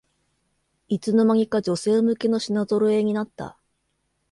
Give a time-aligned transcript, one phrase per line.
[0.87, 3.59] いつの間にか女性向けの品ぞろえになった